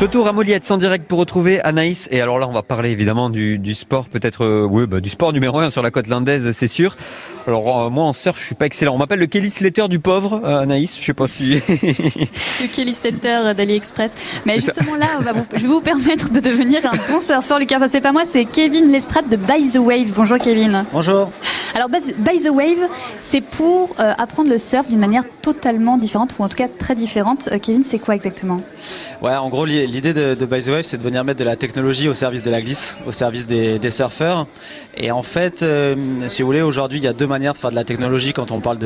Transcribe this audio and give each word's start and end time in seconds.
Retour 0.00 0.26
à 0.28 0.32
Moliette 0.32 0.70
en 0.70 0.78
direct 0.78 1.06
pour 1.06 1.18
retrouver 1.18 1.60
Anaïs. 1.60 2.08
Et 2.10 2.22
alors 2.22 2.38
là, 2.38 2.48
on 2.48 2.52
va 2.52 2.62
parler 2.62 2.88
évidemment 2.88 3.28
du, 3.28 3.58
du 3.58 3.74
sport, 3.74 4.08
peut-être, 4.08 4.46
euh, 4.46 4.66
oui, 4.66 4.86
bah, 4.86 5.00
du 5.00 5.10
sport 5.10 5.30
numéro 5.34 5.58
un 5.58 5.68
sur 5.68 5.82
la 5.82 5.90
côte 5.90 6.06
landaise, 6.06 6.52
c'est 6.52 6.68
sûr. 6.68 6.96
Alors 7.46 7.78
euh, 7.78 7.90
moi 7.90 8.04
en 8.04 8.14
surf, 8.14 8.38
je 8.40 8.46
suis 8.46 8.54
pas 8.54 8.64
excellent. 8.64 8.94
On 8.94 8.98
m'appelle 8.98 9.18
le 9.18 9.26
Kelly 9.26 9.50
Slater 9.50 9.88
du 9.88 9.98
pauvre, 9.98 10.40
euh, 10.42 10.60
Anaïs. 10.60 10.98
Je 10.98 11.04
sais 11.04 11.12
pas 11.12 11.28
si. 11.28 11.60
le 11.68 12.74
Kelly 12.74 12.94
Slater 12.94 13.52
d'AliExpress. 13.54 14.14
Mais 14.46 14.54
justement 14.54 14.94
là, 14.94 15.06
on 15.18 15.22
va 15.22 15.34
vous, 15.34 15.44
je 15.54 15.62
vais 15.62 15.68
vous 15.68 15.82
permettre 15.82 16.30
de 16.30 16.40
devenir 16.40 16.80
un 16.86 16.96
bon 17.12 17.20
surfeur, 17.20 17.58
Lucas. 17.58 17.76
Enfin, 17.76 17.88
c'est 17.88 18.00
pas 18.00 18.12
moi, 18.12 18.22
c'est 18.24 18.46
Kevin 18.46 18.90
Lestrade 18.90 19.28
de 19.28 19.36
By 19.36 19.70
the 19.70 19.78
Wave. 19.78 20.12
Bonjour 20.16 20.38
Kevin. 20.38 20.86
Bonjour. 20.94 21.30
Alors 21.74 21.88
By 21.88 22.42
the 22.42 22.50
Wave, 22.50 22.88
c'est 23.20 23.42
pour 23.42 23.90
euh, 24.00 24.12
apprendre 24.18 24.50
le 24.50 24.58
surf 24.58 24.88
d'une 24.88 24.98
manière 24.98 25.22
totalement 25.40 25.96
différente 25.96 26.34
ou 26.38 26.42
en 26.42 26.48
tout 26.48 26.56
cas 26.56 26.68
très 26.68 26.94
différente. 26.94 27.48
Euh, 27.52 27.58
Kevin, 27.58 27.84
c'est 27.88 27.98
quoi 27.98 28.16
exactement? 28.16 28.60
Ouais, 29.22 29.36
en 29.36 29.48
gros, 29.48 29.66
l'idée 29.90 30.12
de, 30.12 30.34
de 30.34 30.46
By 30.46 30.60
the 30.60 30.68
Wave, 30.68 30.82
c'est 30.82 30.98
de 30.98 31.02
venir 31.02 31.24
mettre 31.24 31.38
de 31.38 31.44
la 31.44 31.56
technologie 31.56 32.08
au 32.08 32.14
service 32.14 32.44
de 32.44 32.50
la 32.50 32.60
glisse, 32.60 32.96
au 33.06 33.12
service 33.12 33.46
des, 33.46 33.78
des 33.78 33.90
surfeurs. 33.90 34.46
Et 34.96 35.10
en 35.10 35.22
fait, 35.22 35.62
euh, 35.62 35.94
si 36.28 36.42
vous 36.42 36.46
voulez, 36.46 36.62
aujourd'hui, 36.62 36.98
il 36.98 37.04
y 37.04 37.08
a 37.08 37.12
deux 37.12 37.26
manières 37.26 37.52
de 37.52 37.58
faire 37.58 37.70
de 37.70 37.76
la 37.76 37.84
technologie 37.84 38.32
quand 38.32 38.50
on 38.50 38.60
parle 38.60 38.78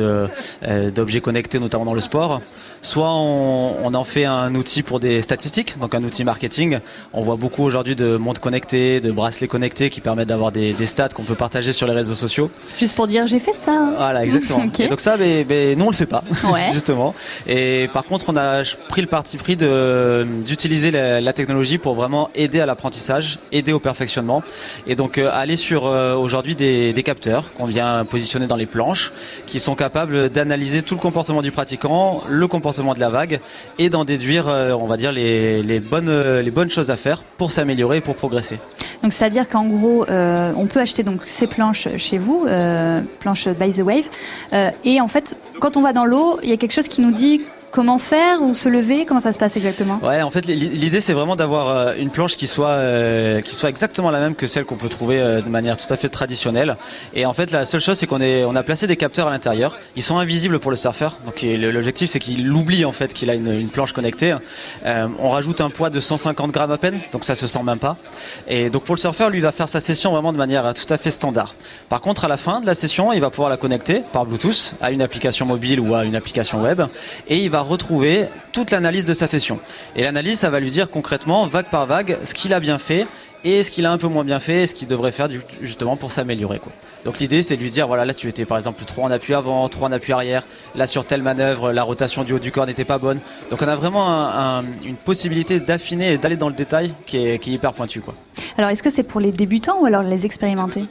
d'objets 0.93 1.21
connectés, 1.21 1.59
notamment 1.59 1.85
dans 1.85 1.93
le 1.93 2.01
sport. 2.01 2.41
Soit 2.81 3.11
on, 3.11 3.77
on, 3.83 3.93
en 3.95 4.03
fait 4.03 4.25
un 4.25 4.53
outil 4.53 4.83
pour 4.83 4.99
des 4.99 5.23
statistiques, 5.23 5.79
donc 5.79 5.95
un 5.95 6.03
outil 6.03 6.23
marketing. 6.23 6.77
On 7.13 7.23
voit 7.23 7.35
beaucoup 7.35 7.63
aujourd'hui 7.63 7.95
de 7.95 8.15
montres 8.17 8.41
connectées, 8.41 9.01
de 9.01 9.11
bracelets 9.11 9.47
connectés 9.47 9.89
qui 9.89 10.01
permettent 10.01 10.27
d'avoir 10.27 10.51
des, 10.51 10.73
des, 10.73 10.85
stats 10.85 11.09
qu'on 11.09 11.23
peut 11.23 11.33
partager 11.35 11.71
sur 11.71 11.87
les 11.87 11.93
réseaux 11.93 12.13
sociaux. 12.13 12.51
Juste 12.77 12.95
pour 12.95 13.07
dire 13.07 13.25
j'ai 13.25 13.39
fait 13.39 13.53
ça. 13.53 13.93
Voilà, 13.97 14.23
exactement. 14.23 14.65
okay. 14.67 14.83
Et 14.83 14.87
donc 14.87 14.99
ça, 14.99 15.17
mais, 15.17 15.45
mais, 15.49 15.75
nous 15.75 15.85
on 15.85 15.89
le 15.89 15.95
fait 15.95 16.05
pas, 16.05 16.23
ouais. 16.53 16.69
justement. 16.73 17.15
Et 17.47 17.89
par 17.91 18.03
contre, 18.03 18.25
on 18.29 18.37
a 18.37 18.61
pris 18.87 19.01
le 19.01 19.07
parti 19.07 19.37
pris 19.37 19.55
d'utiliser 19.55 20.91
la, 20.95 21.33
technologie 21.33 21.77
pour 21.77 21.95
vraiment 21.95 22.29
aider 22.35 22.59
à 22.59 22.65
l'apprentissage, 22.65 23.39
aider 23.51 23.73
au 23.73 23.79
perfectionnement. 23.79 24.43
Et 24.87 24.95
donc 24.95 25.17
euh, 25.17 25.29
aller 25.31 25.57
sur 25.57 25.85
euh, 25.85 26.15
aujourd'hui 26.15 26.55
des, 26.55 26.93
capteurs 27.05 27.53
qu'on 27.53 27.65
vient 27.65 28.03
positionner 28.05 28.47
dans 28.47 28.55
les 28.55 28.65
planches, 28.65 29.11
qui 29.45 29.59
sont 29.59 29.75
capables 29.75 30.29
d'analyser 30.29 30.81
tout 30.81 30.95
le 30.95 31.01
comportement 31.01 31.41
du 31.41 31.51
pratiquant, 31.51 32.23
le 32.27 32.47
comportement 32.47 32.93
de 32.93 32.99
la 32.99 33.09
vague 33.09 33.39
et 33.77 33.89
d'en 33.89 34.05
déduire, 34.05 34.47
euh, 34.47 34.71
on 34.73 34.87
va 34.87 34.97
dire, 34.97 35.11
les, 35.11 35.79
bonnes, 35.79 36.39
les 36.39 36.51
bonnes 36.51 36.71
choses 36.71 36.89
à 36.89 36.97
faire 36.97 37.23
pour 37.37 37.51
s'améliorer 37.51 37.97
et 37.97 38.01
pour 38.01 38.15
progresser. 38.15 38.59
Donc 39.03 39.13
c'est-à-dire 39.13 39.47
qu'en 39.47 39.65
gros, 39.65 40.05
on 40.09 40.65
peut 40.65 40.79
acheter 40.79 41.03
donc 41.03 41.21
ces 41.25 41.47
planches 41.47 41.87
chez 41.97 42.17
vous, 42.17 42.47
planches 43.19 43.47
by 43.49 43.71
the 43.71 43.83
wave, 43.83 44.05
et 44.83 44.99
en 44.99 45.07
fait, 45.07 45.37
quand 45.59 45.77
on 45.77 45.81
va 45.81 45.93
dans 45.93 46.05
l'eau, 46.05 46.39
il 46.41 46.49
y 46.49 46.53
a 46.53 46.57
quelque 46.57 46.73
chose 46.73 46.87
qui 46.87 47.01
nous 47.01 47.11
dit 47.11 47.41
comment 47.75 47.97
faire 47.97 48.41
ou 48.41 48.53
se 48.53 48.69
lever? 48.69 49.05
Comment 49.05 49.19
ça 49.19 49.33
se 49.33 49.37
passe 49.37 49.57
exactement? 49.57 49.99
Ouais, 50.01 50.21
en 50.21 50.29
fait, 50.29 50.45
l'idée 50.45 51.01
c'est 51.01 51.11
vraiment 51.11 51.35
d'avoir 51.35 51.93
une 51.97 52.09
planche 52.09 52.37
qui 52.37 52.47
soit 52.47 52.69
euh, 52.69 53.41
qui 53.41 53.53
soit 53.53 53.67
exactement 53.67 54.11
la 54.11 54.21
même 54.21 54.33
que 54.33 54.47
celle 54.47 54.63
qu'on 54.63 54.77
peut 54.77 54.87
trouver 54.87 55.19
euh, 55.19 55.41
de 55.41 55.49
manière 55.49 55.75
tout 55.75 55.93
à 55.93 55.97
fait 55.97 56.07
traditionnelle. 56.07 56.77
Et 57.13 57.25
en 57.25 57.33
fait, 57.33 57.51
la 57.51 57.65
seule 57.65 57.81
chose 57.81 57.97
c'est 57.97 58.07
qu'on 58.07 58.55
a 58.55 58.63
placé 58.63 58.87
des 58.87 58.95
capteurs 58.95 59.27
à 59.27 59.29
l'intérieur. 59.29 59.77
Ils 59.97 60.03
sont 60.03 60.17
invisibles 60.17 60.59
pour 60.59 60.71
le 60.71 60.77
surfeur. 60.77 61.17
L'objectif 61.43 62.09
c'est 62.09 62.19
qu'il 62.19 62.49
oublie 62.49 62.85
en 62.85 62.93
fait 62.93 63.13
qu'il 63.13 63.29
a 63.29 63.35
une, 63.35 63.67
planche 63.67 63.91
connectée. 63.91 64.33
Euh, 64.85 65.07
on 65.19 65.27
rajoute 65.27 65.59
un 65.59 65.69
poids 65.69 65.89
de 65.89 65.99
150 65.99 66.51
grammes 66.51 66.71
à 66.71 66.77
peine, 66.77 67.01
donc 67.11 67.25
ça 67.25 67.35
se 67.35 67.45
sent 67.45 67.63
même 67.63 67.79
pas. 67.79 67.97
Et 68.47 68.69
donc 68.69 68.83
pour 68.85 68.95
le 68.95 69.01
surfeur, 69.01 69.29
lui 69.29 69.39
il 69.39 69.41
va 69.41 69.51
faire 69.51 69.67
sa 69.67 69.81
session 69.81 70.13
vraiment 70.13 70.31
de 70.31 70.37
manière 70.37 70.73
tout 70.73 70.91
à 70.93 70.97
fait 70.97 71.11
standard. 71.11 71.55
Par 71.89 71.99
contre, 71.99 72.23
à 72.23 72.29
la 72.29 72.37
fin 72.37 72.61
de 72.61 72.65
la 72.65 72.73
session, 72.73 73.11
il 73.11 73.19
va 73.19 73.31
pouvoir 73.31 73.49
la 73.49 73.57
connecter 73.57 74.01
par 74.13 74.25
Bluetooth 74.25 74.75
à 74.79 74.91
une 74.91 75.01
application 75.01 75.45
mobile 75.45 75.81
ou 75.81 75.93
à 75.93 76.05
une 76.05 76.15
application 76.15 76.61
web, 76.61 76.83
et 77.27 77.39
il 77.39 77.49
va 77.49 77.64
retrouver 77.67 78.25
toute 78.51 78.71
l'analyse 78.71 79.05
de 79.05 79.13
sa 79.13 79.27
session. 79.27 79.59
Et 79.95 80.03
l'analyse, 80.03 80.39
ça 80.39 80.49
va 80.49 80.59
lui 80.59 80.71
dire 80.71 80.89
concrètement, 80.89 81.47
vague 81.47 81.69
par 81.69 81.85
vague, 81.85 82.17
ce 82.23 82.33
qu'il 82.33 82.53
a 82.53 82.59
bien 82.59 82.79
fait 82.79 83.07
et 83.43 83.61
ce 83.61 83.69
qu'il 83.69 83.85
a 83.85 83.91
un 83.91 83.99
peu 83.99 84.07
moins 84.07 84.23
bien 84.23 84.39
fait 84.39 84.63
et 84.63 84.67
ce 84.67 84.73
qu'il 84.73 84.87
devrait 84.87 85.11
faire 85.11 85.27
justement 85.61 85.97
pour 85.97 86.11
s'améliorer. 86.11 86.59
Donc 87.03 87.19
l'idée, 87.19 87.43
c'est 87.43 87.55
de 87.57 87.61
lui 87.61 87.69
dire, 87.69 87.87
voilà, 87.87 88.03
là 88.03 88.15
tu 88.15 88.27
étais 88.27 88.43
par 88.45 88.57
exemple 88.57 88.83
trop 88.85 89.03
en 89.03 89.11
appui 89.11 89.35
avant, 89.35 89.69
trop 89.69 89.85
en 89.85 89.91
appui 89.91 90.13
arrière, 90.13 90.43
là 90.73 90.87
sur 90.87 91.05
telle 91.05 91.21
manœuvre, 91.21 91.71
la 91.71 91.83
rotation 91.83 92.23
du 92.23 92.33
haut 92.33 92.39
du 92.39 92.51
corps 92.51 92.65
n'était 92.65 92.85
pas 92.85 92.97
bonne. 92.97 93.19
Donc 93.51 93.61
on 93.61 93.67
a 93.67 93.75
vraiment 93.75 94.09
un, 94.09 94.59
un, 94.59 94.63
une 94.83 94.95
possibilité 94.95 95.59
d'affiner 95.59 96.13
et 96.13 96.17
d'aller 96.17 96.37
dans 96.37 96.49
le 96.49 96.55
détail 96.55 96.95
qui 97.05 97.17
est, 97.17 97.37
qui 97.37 97.51
est 97.51 97.53
hyper 97.53 97.73
pointu. 97.73 98.01
Quoi. 98.01 98.15
Alors 98.57 98.71
est-ce 98.71 98.81
que 98.81 98.89
c'est 98.89 99.03
pour 99.03 99.21
les 99.21 99.31
débutants 99.31 99.79
ou 99.81 99.85
alors 99.85 100.01
les 100.01 100.25
expérimentés? 100.25 100.85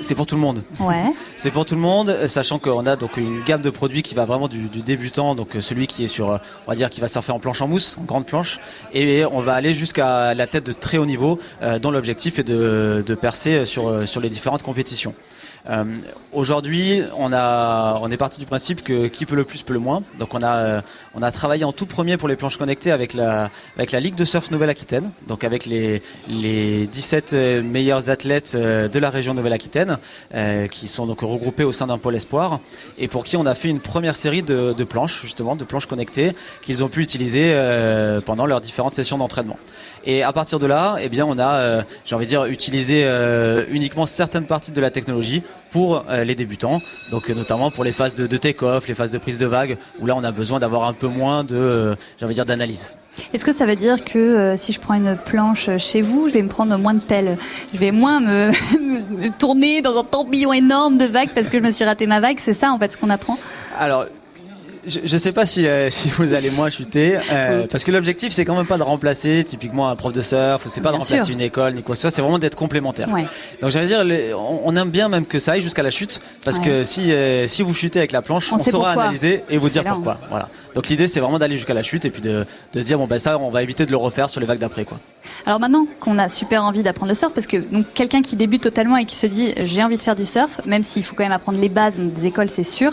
C'est 0.00 0.14
pour 0.14 0.26
tout 0.26 0.34
le 0.34 0.40
monde. 0.40 0.64
Ouais. 0.78 1.12
C'est 1.36 1.50
pour 1.50 1.64
tout 1.64 1.74
le 1.74 1.80
monde, 1.80 2.26
sachant 2.26 2.58
qu'on 2.58 2.84
a 2.84 2.96
donc 2.96 3.16
une 3.16 3.42
gamme 3.44 3.62
de 3.62 3.70
produits 3.70 4.02
qui 4.02 4.14
va 4.14 4.26
vraiment 4.26 4.46
du, 4.46 4.68
du, 4.68 4.82
débutant, 4.82 5.34
donc 5.34 5.56
celui 5.60 5.86
qui 5.86 6.04
est 6.04 6.08
sur, 6.08 6.26
on 6.28 6.70
va 6.70 6.74
dire, 6.74 6.90
qui 6.90 7.00
va 7.00 7.08
surfer 7.08 7.32
en 7.32 7.38
planche 7.38 7.62
en 7.62 7.68
mousse, 7.68 7.96
en 7.98 8.04
grande 8.04 8.26
planche, 8.26 8.58
et 8.92 9.24
on 9.24 9.40
va 9.40 9.54
aller 9.54 9.72
jusqu'à 9.72 10.34
l'athlète 10.34 10.64
de 10.64 10.72
très 10.72 10.98
haut 10.98 11.06
niveau, 11.06 11.40
euh, 11.62 11.78
dont 11.78 11.90
l'objectif 11.90 12.38
est 12.38 12.44
de, 12.44 13.02
de, 13.06 13.14
percer 13.14 13.64
sur, 13.64 14.06
sur 14.06 14.20
les 14.20 14.28
différentes 14.28 14.62
compétitions. 14.62 15.14
Euh, 15.68 15.84
Aujourd'hui, 16.32 17.02
on, 17.16 17.32
a, 17.32 17.98
on 18.00 18.10
est 18.10 18.16
parti 18.16 18.38
du 18.38 18.46
principe 18.46 18.84
que 18.84 19.08
qui 19.08 19.26
peut 19.26 19.34
le 19.34 19.44
plus 19.44 19.62
peut 19.62 19.72
le 19.72 19.80
moins. 19.80 20.04
Donc 20.18 20.32
on 20.32 20.42
a, 20.42 20.56
euh, 20.56 20.80
on 21.14 21.22
a 21.22 21.32
travaillé 21.32 21.64
en 21.64 21.72
tout 21.72 21.86
premier 21.86 22.16
pour 22.16 22.28
les 22.28 22.36
planches 22.36 22.56
connectées 22.56 22.92
avec 22.92 23.14
la, 23.14 23.50
avec 23.76 23.90
la 23.90 23.98
Ligue 23.98 24.14
de 24.14 24.24
surf 24.24 24.50
Nouvelle-Aquitaine, 24.52 25.10
donc 25.26 25.42
avec 25.42 25.66
les, 25.66 26.02
les 26.28 26.86
17 26.86 27.32
meilleurs 27.64 28.10
athlètes 28.10 28.56
de 28.56 28.98
la 28.98 29.10
région 29.10 29.34
Nouvelle-Aquitaine, 29.34 29.98
euh, 30.34 30.68
qui 30.68 30.86
sont 30.86 31.06
donc 31.06 31.20
regroupés 31.20 31.64
au 31.64 31.72
sein 31.72 31.88
d'un 31.88 31.98
pôle 31.98 32.14
espoir, 32.14 32.60
et 32.96 33.08
pour 33.08 33.24
qui 33.24 33.36
on 33.36 33.44
a 33.44 33.56
fait 33.56 33.68
une 33.68 33.80
première 33.80 34.14
série 34.14 34.42
de, 34.42 34.72
de 34.72 34.84
planches, 34.84 35.22
justement, 35.22 35.56
de 35.56 35.64
planches 35.64 35.86
connectées, 35.86 36.32
qu'ils 36.62 36.84
ont 36.84 36.88
pu 36.88 37.02
utiliser 37.02 37.52
euh, 37.54 38.20
pendant 38.20 38.46
leurs 38.46 38.60
différentes 38.60 38.94
sessions 38.94 39.18
d'entraînement. 39.18 39.58
Et 40.04 40.22
à 40.22 40.32
partir 40.32 40.58
de 40.58 40.66
là, 40.66 40.96
eh 41.00 41.08
bien, 41.08 41.26
on 41.26 41.38
a, 41.38 41.56
euh, 41.56 41.82
j'ai 42.04 42.14
envie 42.14 42.24
de 42.24 42.30
dire, 42.30 42.44
utilisé 42.46 43.02
euh, 43.04 43.66
uniquement 43.70 44.06
certaines 44.06 44.46
parties 44.46 44.72
de 44.72 44.80
la 44.80 44.90
technologie 44.90 45.42
pour 45.70 46.04
euh, 46.08 46.24
les 46.24 46.34
débutants, 46.34 46.80
donc 47.10 47.28
notamment 47.28 47.70
pour 47.70 47.84
les 47.84 47.92
phases 47.92 48.14
de, 48.14 48.26
de 48.26 48.36
take-off, 48.36 48.88
les 48.88 48.94
phases 48.94 49.12
de 49.12 49.18
prise 49.18 49.38
de 49.38 49.46
vague, 49.46 49.78
où 50.00 50.06
là 50.06 50.14
on 50.16 50.24
a 50.24 50.32
besoin 50.32 50.58
d'avoir 50.58 50.84
un 50.84 50.92
peu 50.92 51.06
moins 51.06 51.44
de, 51.44 51.94
envie 52.20 52.28
de 52.28 52.34
dire, 52.34 52.46
d'analyse. 52.46 52.92
Est-ce 53.34 53.44
que 53.44 53.52
ça 53.52 53.66
veut 53.66 53.76
dire 53.76 54.04
que 54.04 54.18
euh, 54.18 54.56
si 54.56 54.72
je 54.72 54.80
prends 54.80 54.94
une 54.94 55.16
planche 55.16 55.68
chez 55.78 56.00
vous, 56.00 56.28
je 56.28 56.34
vais 56.34 56.42
me 56.42 56.48
prendre 56.48 56.76
moins 56.78 56.94
de 56.94 57.00
pelles 57.00 57.38
Je 57.72 57.78
vais 57.78 57.90
moins 57.90 58.20
me, 58.20 58.50
me 58.80 59.38
tourner 59.38 59.82
dans 59.82 59.98
un 59.98 60.04
tourbillon 60.04 60.52
énorme 60.52 60.96
de 60.96 61.06
vagues 61.06 61.30
parce 61.34 61.48
que 61.48 61.58
je 61.58 61.62
me 61.62 61.70
suis 61.70 61.84
raté 61.84 62.06
ma 62.06 62.20
vague 62.20 62.38
C'est 62.40 62.52
ça 62.52 62.72
en 62.72 62.78
fait 62.78 62.92
ce 62.92 62.96
qu'on 62.96 63.10
apprend? 63.10 63.38
Alors, 63.78 64.06
je 64.86 65.00
ne 65.12 65.18
sais 65.18 65.32
pas 65.32 65.46
si, 65.46 65.66
euh, 65.66 65.90
si, 65.90 66.08
vous 66.10 66.32
allez 66.34 66.50
moins 66.50 66.70
chuter, 66.70 67.18
euh, 67.30 67.66
parce 67.70 67.84
que 67.84 67.90
l'objectif 67.90 68.32
c'est 68.32 68.44
quand 68.44 68.56
même 68.56 68.66
pas 68.66 68.78
de 68.78 68.82
remplacer 68.82 69.44
typiquement 69.46 69.88
un 69.88 69.96
prof 69.96 70.12
de 70.12 70.20
surf, 70.22 70.64
ou 70.64 70.68
c'est 70.68 70.80
pas 70.80 70.90
Bien 70.90 70.98
de 70.98 71.02
remplacer 71.04 71.24
sûr. 71.24 71.34
une 71.34 71.40
école 71.40 71.74
ni 71.74 71.82
quoi 71.82 71.94
que 71.94 71.98
ce 71.98 72.02
soit, 72.02 72.10
c'est 72.10 72.22
vraiment 72.22 72.38
d'être 72.38 72.56
complémentaire. 72.56 73.08
Ouais. 73.12 73.26
Donc 73.60 73.70
j'allais 73.70 73.86
dire, 73.86 74.04
les- 74.04 74.32
on, 74.34 74.62
on 74.68 74.76
aime 74.76 74.90
bien 74.90 75.08
même 75.08 75.26
que 75.26 75.38
ça 75.38 75.52
aille 75.52 75.62
jusqu'à 75.62 75.82
la 75.82 75.90
chute, 75.90 76.20
parce 76.44 76.58
Ouais. 76.58 76.64
que 76.64 76.84
si, 76.84 77.12
euh, 77.12 77.46
si 77.46 77.62
vous 77.62 77.74
chutez 77.74 77.98
avec 77.98 78.12
la 78.12 78.22
planche, 78.22 78.50
On 78.52 78.56
on, 78.56 78.58
saura 78.58 78.86
pourquoi. 78.88 79.02
analyser 79.04 79.42
et 79.50 79.58
vous 79.58 79.68
dire 79.68 79.84
pourquoi. 79.84 80.18
Voilà. 80.28 80.48
Donc 80.74 80.86
l'idée 80.88 81.08
c'est 81.08 81.18
vraiment 81.18 81.40
d'aller 81.40 81.56
jusqu'à 81.56 81.74
la 81.74 81.82
chute 81.82 82.04
et 82.04 82.10
puis 82.10 82.22
de, 82.22 82.46
de 82.72 82.80
se 82.80 82.86
dire 82.86 82.96
bon 82.96 83.08
ben 83.08 83.18
ça 83.18 83.38
on 83.40 83.50
va 83.50 83.60
éviter 83.60 83.86
de 83.86 83.90
le 83.90 83.96
refaire 83.96 84.30
sur 84.30 84.40
les 84.40 84.46
vagues 84.46 84.60
d'après 84.60 84.84
quoi. 84.84 85.00
Alors 85.44 85.58
maintenant 85.58 85.84
qu'on 85.98 86.16
a 86.16 86.28
super 86.28 86.62
envie 86.64 86.84
d'apprendre 86.84 87.10
le 87.10 87.16
surf, 87.16 87.34
parce 87.34 87.48
que 87.48 87.56
donc 87.56 87.86
quelqu'un 87.92 88.22
qui 88.22 88.36
débute 88.36 88.62
totalement 88.62 88.96
et 88.96 89.04
qui 89.04 89.16
se 89.16 89.26
dit 89.26 89.52
j'ai 89.62 89.82
envie 89.82 89.96
de 89.96 90.02
faire 90.02 90.14
du 90.14 90.24
surf, 90.24 90.60
même 90.66 90.84
s'il 90.84 91.02
faut 91.02 91.16
quand 91.16 91.24
même 91.24 91.32
apprendre 91.32 91.58
les 91.58 91.68
bases 91.68 91.98
des 91.98 92.26
écoles, 92.26 92.48
c'est 92.50 92.62
sûr, 92.62 92.92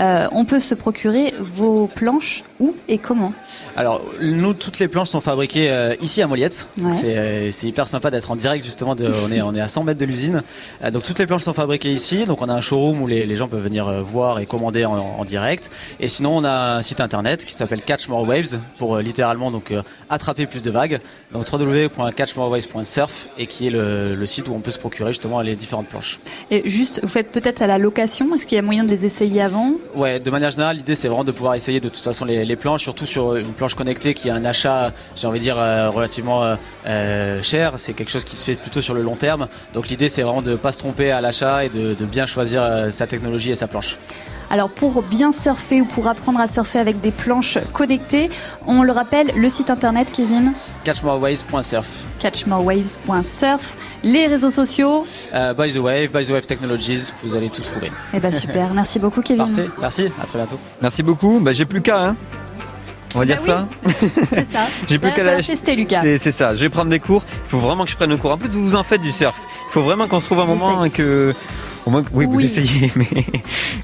euh, 0.00 0.26
on 0.32 0.46
peut 0.46 0.58
se 0.58 0.74
procurer 0.74 1.27
vos 1.40 1.86
planches 1.86 2.42
où 2.60 2.74
et 2.88 2.98
comment 2.98 3.32
Alors, 3.76 4.02
nous, 4.20 4.52
toutes 4.54 4.78
les 4.78 4.88
planches 4.88 5.08
sont 5.10 5.20
fabriquées 5.20 5.70
euh, 5.70 5.94
ici 6.00 6.22
à 6.22 6.26
Moliette. 6.26 6.68
Ouais. 6.78 6.84
Donc, 6.84 6.94
C'est 6.94 7.16
euh, 7.18 7.52
c'est 7.52 7.66
hyper 7.66 7.88
sympa 7.88 8.10
d'être 8.10 8.30
en 8.30 8.36
direct, 8.36 8.64
justement. 8.64 8.94
De, 8.94 9.10
on, 9.26 9.32
est, 9.32 9.40
on 9.42 9.54
est 9.54 9.60
à 9.60 9.68
100 9.68 9.84
mètres 9.84 10.00
de 10.00 10.04
l'usine. 10.04 10.42
Euh, 10.82 10.90
donc, 10.90 11.02
toutes 11.02 11.18
les 11.18 11.26
planches 11.26 11.42
sont 11.42 11.52
fabriquées 11.54 11.92
ici. 11.92 12.24
Donc, 12.24 12.42
on 12.42 12.48
a 12.48 12.52
un 12.52 12.60
showroom 12.60 13.02
où 13.02 13.06
les, 13.06 13.26
les 13.26 13.36
gens 13.36 13.48
peuvent 13.48 13.62
venir 13.62 14.04
voir 14.04 14.38
et 14.38 14.46
commander 14.46 14.84
en, 14.84 14.94
en 14.94 15.24
direct. 15.24 15.70
Et 16.00 16.08
sinon, 16.08 16.36
on 16.36 16.44
a 16.44 16.76
un 16.76 16.82
site 16.82 17.00
internet 17.00 17.44
qui 17.44 17.54
s'appelle 17.54 17.82
Catch 17.82 18.08
More 18.08 18.26
Waves 18.26 18.58
pour 18.78 18.98
littéralement 18.98 19.50
donc, 19.50 19.72
attraper 20.10 20.46
plus 20.46 20.62
de 20.62 20.70
vagues. 20.70 21.00
Donc, 21.32 21.46
www.catchmorewaves.surf 21.52 23.28
et 23.38 23.46
qui 23.46 23.66
est 23.66 23.70
le, 23.70 24.14
le 24.14 24.26
site 24.26 24.48
où 24.48 24.54
on 24.54 24.60
peut 24.60 24.70
se 24.70 24.78
procurer 24.78 25.12
justement 25.12 25.40
les 25.40 25.56
différentes 25.56 25.88
planches. 25.88 26.18
Et 26.50 26.68
juste, 26.68 27.00
vous 27.02 27.08
faites 27.08 27.30
peut-être 27.32 27.62
à 27.62 27.66
la 27.66 27.78
location, 27.78 28.34
est-ce 28.34 28.46
qu'il 28.46 28.56
y 28.56 28.58
a 28.58 28.62
moyen 28.62 28.84
de 28.84 28.90
les 28.90 29.04
essayer 29.06 29.42
avant? 29.42 29.72
Ouais, 29.94 30.18
de 30.18 30.30
manière 30.30 30.50
générale, 30.50 30.76
l'idée 30.76 30.94
c'est 30.94 31.08
vraiment 31.08 31.17
de 31.24 31.32
pouvoir 31.32 31.54
essayer 31.54 31.80
de 31.80 31.88
toute 31.88 32.02
façon 32.02 32.24
les, 32.24 32.56
planches, 32.56 32.82
surtout 32.82 33.06
sur 33.06 33.36
une 33.36 33.52
planche 33.52 33.74
connectée 33.74 34.14
qui 34.14 34.30
a 34.30 34.34
un 34.34 34.44
achat, 34.44 34.92
j'ai 35.16 35.26
envie 35.26 35.38
de 35.38 35.44
dire, 35.44 35.58
euh, 35.58 35.90
relativement 35.90 36.44
euh, 36.44 36.56
euh, 36.86 37.42
cher. 37.42 37.74
C'est 37.76 37.92
quelque 37.92 38.10
chose 38.10 38.24
qui 38.24 38.36
se 38.36 38.44
fait 38.44 38.54
plutôt 38.54 38.80
sur 38.80 38.94
le 38.94 39.02
long 39.02 39.16
terme. 39.16 39.48
Donc 39.72 39.88
l'idée 39.88 40.08
c'est 40.08 40.22
vraiment 40.22 40.42
de 40.42 40.52
ne 40.52 40.56
pas 40.56 40.72
se 40.72 40.78
tromper 40.78 41.10
à 41.10 41.20
l'achat 41.20 41.64
et 41.64 41.68
de, 41.68 41.94
bien 42.04 42.26
choisir 42.26 42.62
sa 42.90 43.06
technologie 43.06 43.50
et 43.50 43.54
sa 43.54 43.66
planche. 43.66 43.96
Alors 44.50 44.70
pour 44.70 45.02
bien 45.02 45.30
surfer 45.32 45.82
ou 45.82 45.84
pour 45.84 46.06
apprendre 46.08 46.40
à 46.40 46.46
surfer 46.46 46.78
avec 46.78 47.00
des 47.00 47.10
planches 47.10 47.58
connectées, 47.72 48.30
on 48.66 48.82
le 48.82 48.92
rappelle, 48.92 49.30
le 49.36 49.48
site 49.50 49.68
internet 49.70 50.08
Kevin, 50.12 50.52
Catchmorewaves.surf. 50.84 51.86
catchmorewaves.surf, 52.18 53.76
les 54.02 54.26
réseaux 54.26 54.50
sociaux. 54.50 55.04
Euh, 55.34 55.52
by 55.54 55.72
the 55.72 55.76
Wave, 55.78 56.08
By 56.12 56.24
the 56.26 56.30
Wave 56.30 56.46
Technologies, 56.46 57.12
vous 57.22 57.36
allez 57.36 57.50
tout 57.50 57.62
trouver. 57.62 57.90
Eh 58.14 58.20
ben 58.20 58.30
super, 58.30 58.72
merci 58.74 58.98
beaucoup 58.98 59.20
Kevin. 59.22 59.46
Parfait, 59.46 59.68
merci, 59.80 60.08
à 60.22 60.26
très 60.26 60.38
bientôt. 60.38 60.58
Merci 60.80 61.02
beaucoup. 61.02 61.40
Bah, 61.40 61.52
j'ai 61.52 61.64
plus 61.66 61.82
qu'à. 61.82 62.02
Hein. 62.02 62.16
On 63.14 63.20
va 63.20 63.24
Bah 63.24 63.34
dire 63.36 63.42
oui. 63.42 63.46
ça 63.46 63.68
C'est 64.30 64.46
ça. 64.52 64.60
J'ai 64.88 64.98
plus 64.98 65.08
Là, 65.08 65.14
qu'à 65.16 65.22
la- 65.24 65.42
tester, 65.42 65.74
Lucas. 65.76 66.00
C'est 66.02 66.18
c'est 66.18 66.30
ça, 66.32 66.54
je 66.54 66.60
vais 66.60 66.68
prendre 66.68 66.90
des 66.90 67.00
cours. 67.00 67.22
Il 67.46 67.48
faut 67.50 67.58
vraiment 67.58 67.84
que 67.84 67.90
je 67.90 67.96
prenne 67.96 68.10
le 68.10 68.18
cours. 68.18 68.32
En 68.32 68.36
plus, 68.36 68.50
vous 68.50 68.62
vous 68.62 68.76
en 68.76 68.82
faites 68.82 69.00
du 69.00 69.12
surf. 69.12 69.34
Il 69.68 69.72
faut 69.72 69.80
vraiment 69.82 70.06
qu'on 70.08 70.20
se 70.20 70.26
trouve 70.26 70.40
un 70.40 70.44
moment 70.46 70.84
et 70.84 70.90
que. 70.90 71.34
Au 71.86 71.90
moins, 71.90 72.02
que- 72.02 72.10
oui, 72.12 72.26
vous 72.26 72.36
Oui. 72.36 72.44
essayez, 72.44 72.92
mais. 72.96 73.06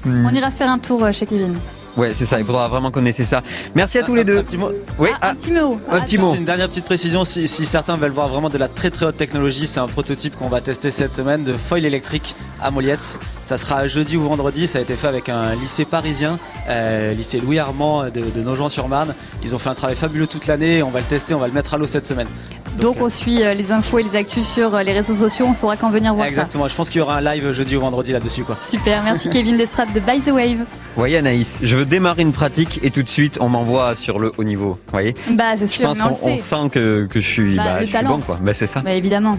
On 0.05 0.33
ira 0.33 0.51
faire 0.51 0.69
un 0.69 0.79
tour 0.79 1.03
euh, 1.03 1.11
chez 1.11 1.25
Kevin. 1.25 1.55
Ouais, 1.97 2.11
c'est 2.13 2.25
ça, 2.25 2.37
il 2.37 2.45
faudra 2.45 2.67
vraiment 2.67 2.91
qu'on 2.91 3.05
essaie 3.05 3.23
ça. 3.25 3.41
Merci 3.73 3.99
à 3.99 4.03
tous 4.03 4.15
les 4.15 4.23
Un 4.23 4.25
deux. 4.25 4.43
petit 4.43 4.57
mot. 4.57 4.69
Oui, 4.99 5.07
Ah, 5.13 5.17
ah, 5.21 5.29
un 5.29 5.35
petit 5.35 5.49
mot. 5.53 5.79
un 5.89 6.01
petit 6.01 6.17
mot. 6.17 6.31
C'est 6.31 6.37
une 6.39 6.43
dernière 6.43 6.67
petite 6.67 6.83
précision, 6.83 7.23
si, 7.23 7.47
si 7.47 7.65
certains 7.65 7.95
veulent 7.95 8.11
voir 8.11 8.27
vraiment 8.27 8.49
de 8.49 8.57
la 8.57 8.67
très 8.67 8.91
très 8.91 9.05
haute 9.05 9.15
technologie, 9.15 9.65
c'est 9.65 9.79
un 9.79 9.87
prototype 9.87 10.35
qu'on 10.35 10.49
va 10.49 10.59
tester 10.59 10.91
cette 10.91 11.13
semaine 11.13 11.45
de 11.45 11.53
foil 11.53 11.85
électrique 11.85 12.35
à 12.61 12.69
Moliette. 12.69 13.17
Ça 13.43 13.55
sera 13.55 13.87
jeudi 13.87 14.17
ou 14.17 14.23
vendredi, 14.23 14.67
ça 14.67 14.79
a 14.79 14.81
été 14.81 14.95
fait 14.95 15.07
avec 15.07 15.29
un 15.29 15.55
lycée 15.55 15.85
parisien, 15.85 16.37
euh, 16.67 17.13
lycée 17.13 17.39
Louis 17.39 17.59
Armand 17.59 18.03
de, 18.09 18.09
de 18.29 18.41
Nogent-sur-Marne. 18.43 19.15
Ils 19.41 19.55
ont 19.55 19.59
fait 19.59 19.69
un 19.69 19.75
travail 19.75 19.95
fabuleux 19.95 20.27
toute 20.27 20.47
l'année, 20.47 20.83
on 20.83 20.89
va 20.89 20.99
le 20.99 21.05
tester, 21.05 21.33
on 21.33 21.39
va 21.39 21.47
le 21.47 21.53
mettre 21.53 21.75
à 21.75 21.77
l'eau 21.77 21.87
cette 21.87 22.05
semaine. 22.05 22.27
Donc 22.79 22.97
on 23.01 23.09
suit 23.09 23.41
euh, 23.43 23.53
les 23.53 23.71
infos 23.71 23.99
et 23.99 24.03
les 24.03 24.15
actus 24.15 24.47
sur 24.47 24.75
euh, 24.75 24.83
les 24.83 24.91
réseaux 24.93 25.13
sociaux, 25.15 25.45
on 25.49 25.53
saura 25.53 25.77
quand 25.77 25.89
venir 25.89 26.13
voir 26.13 26.27
Exactement, 26.27 26.67
je 26.67 26.75
pense 26.75 26.89
qu'il 26.89 26.99
y 26.99 27.01
aura 27.01 27.17
un 27.17 27.21
live 27.21 27.51
jeudi 27.51 27.75
ou 27.75 27.79
vendredi 27.81 28.11
là-dessus 28.11 28.43
quoi. 28.43 28.55
ça. 28.57 28.69
Super, 28.77 29.01
merci 29.03 29.29
Kevin 29.31 29.55
Lestrade 29.57 29.93
de 29.93 29.99
By 29.99 30.19
the 30.19 30.27
Wave. 30.31 30.65
voyez 30.95 31.17
Anaïs, 31.17 31.59
je 31.63 31.77
veux 31.77 31.85
démarrer 31.85 32.21
une 32.23 32.33
pratique 32.33 32.79
et 32.83 32.91
tout 32.91 33.01
de 33.03 33.07
suite 33.09 33.37
on 33.39 33.47
m'envoie 33.49 33.95
sur 33.95 34.19
le 34.19 34.31
haut 34.37 34.43
niveau. 34.43 34.71
Vous 34.87 34.91
voyez? 34.91 35.13
Bah 35.31 35.53
c'est 35.57 35.65
Je 35.67 35.71
sûr, 35.71 35.87
pense 35.87 35.99
mais 35.99 36.05
on 36.05 36.09
qu'on 36.09 36.37
sent 36.37 36.69
que, 36.71 37.05
que 37.09 37.19
je 37.21 37.27
suis, 37.27 37.55
Bah, 37.55 37.63
bah, 37.65 37.81
je 37.85 37.95
suis 37.95 38.05
bon 38.05 38.19
quoi. 38.19 38.37
Bah 38.41 38.53
c'est 38.53 38.67
ça. 38.67 38.81
Bah 38.81 38.93
évidemment. 38.93 39.37